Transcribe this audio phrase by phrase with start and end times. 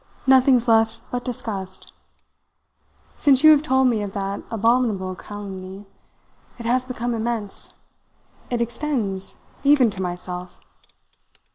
[0.25, 1.93] Nothing's left but disgust.
[3.17, 5.85] Since you have told me of that abominable calumny,
[6.57, 7.75] it has become immense
[8.49, 10.59] it extends even to myself."